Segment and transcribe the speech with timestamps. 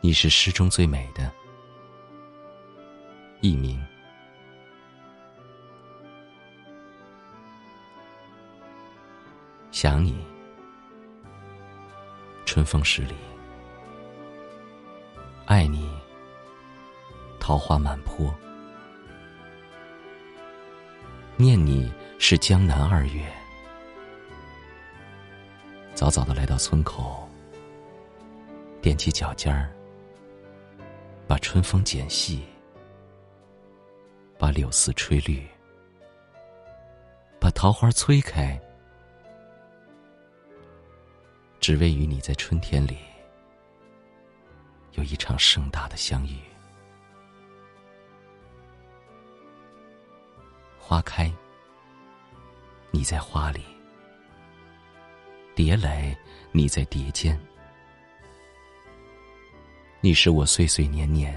[0.00, 1.32] 你是诗中最美的。
[3.40, 3.84] 佚名。
[9.72, 10.24] 想你，
[12.46, 13.14] 春风十里；
[15.44, 15.90] 爱你，
[17.38, 18.34] 桃花满坡。
[21.36, 23.30] 念你是江南二月，
[25.92, 27.28] 早早的来到村口，
[28.80, 29.70] 踮起脚尖儿，
[31.28, 32.44] 把春风剪细，
[34.38, 35.44] 把柳丝吹绿，
[37.40, 38.60] 把桃花催开，
[41.58, 42.98] 只为与你在春天里
[44.92, 46.38] 有一场盛大的相遇。
[50.78, 51.32] 花开，
[52.92, 53.62] 你在花里；
[55.56, 56.16] 蝶来，
[56.52, 57.36] 你在蝶间。
[60.02, 61.34] 你是我岁岁年年、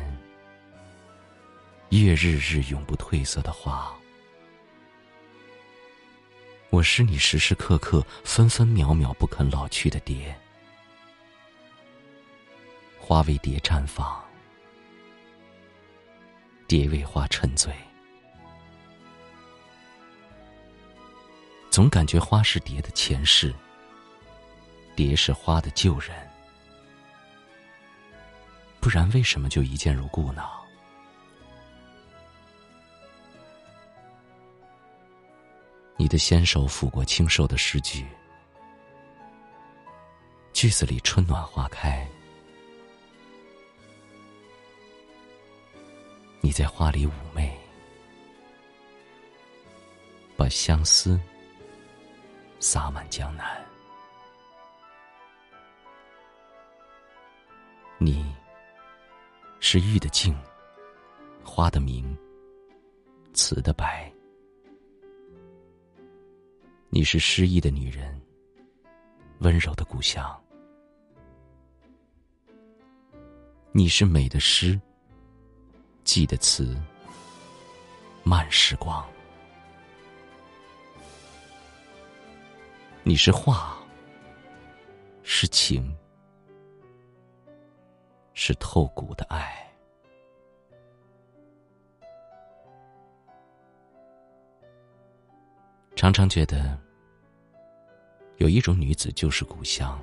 [1.90, 3.92] 月日日永不褪色的花，
[6.70, 10.38] 我是你时时刻刻、分分秒秒不肯老去的蝶。
[13.00, 14.24] 花为蝶绽放，
[16.68, 17.74] 蝶为花沉醉。
[21.72, 23.56] 总感觉花是蝶的前世，
[24.96, 26.29] 蝶是花的旧人，
[28.90, 30.50] 不然为什么就一见如故呢？
[35.96, 38.04] 你的纤手抚过清瘦的诗句，
[40.54, 42.04] 句子里春暖花开，
[46.42, 47.56] 你在花里妩媚，
[50.36, 51.22] 把相思。
[52.60, 53.64] 洒满江南，
[58.00, 58.36] 你
[59.62, 60.34] 是玉的净，
[61.44, 62.18] 花的明，
[63.34, 64.12] 瓷的白。
[66.90, 68.20] 你是诗意的女人，
[69.40, 70.26] 温柔的故乡。
[73.74, 74.80] 你是美的诗，
[76.06, 76.76] 记的词，
[78.24, 79.06] 慢时光。
[83.04, 83.78] 你是画，
[85.22, 85.96] 是情，
[88.50, 89.64] 是透骨的爱。
[95.96, 96.76] 常常觉得，
[98.38, 100.02] 有一种女子就是故乡，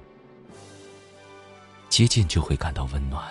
[1.89, 3.29] 接近就会感到温暖。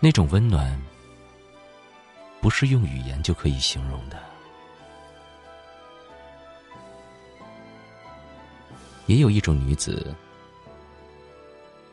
[0.00, 0.76] 那种温暖，
[2.40, 4.20] 不是用语言就可以形容的。
[9.06, 10.12] 也有一种女子，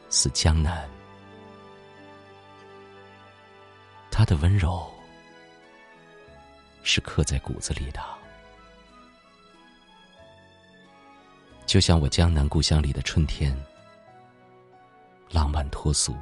[0.10, 0.90] 似江南，
[4.26, 4.92] 她的温柔
[6.82, 8.02] 是刻在骨子里的，
[11.68, 13.56] 就像我江南故乡里的春天，
[15.30, 16.18] 浪漫脱俗，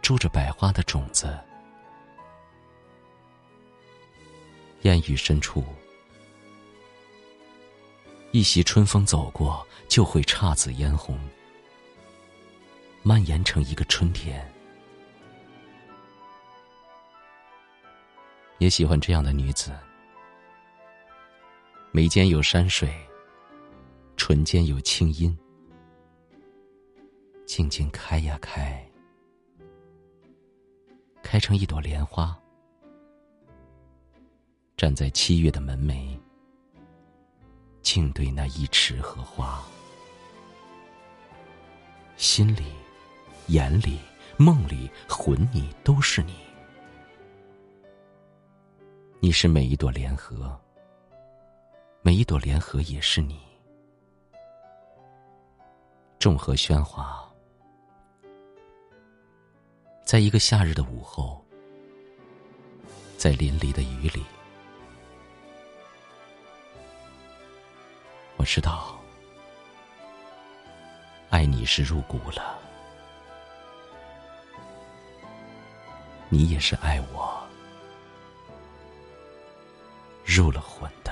[0.00, 1.36] 住着百花的种子，
[4.82, 5.64] 烟雨深处。
[8.30, 11.18] 一袭春风走过，就会姹紫嫣红，
[13.02, 14.48] 蔓延成一个春天。
[18.58, 19.70] 也喜欢这样的女子，
[21.92, 22.90] 眉间有山水，
[24.16, 25.36] 唇间有清音，
[27.44, 28.82] 静静开呀开，
[31.22, 32.34] 开成一朵莲花，
[34.76, 36.18] 站在七月的门楣。
[37.82, 39.62] 静对那一池荷花，
[42.16, 42.64] 心里、
[43.46, 44.00] 眼里、
[44.36, 46.45] 梦里、魂里都是你。
[49.18, 50.58] 你是每一朵莲荷，
[52.02, 53.40] 每一朵莲荷也是你。
[56.18, 57.26] 众荷喧哗，
[60.04, 61.42] 在一个夏日的午后，
[63.16, 64.22] 在淋漓的雨里。
[68.36, 69.00] 我知道，
[71.30, 72.58] 爱你是入骨了，
[76.28, 77.45] 你也是爱我，
[80.36, 81.05] 入了魂。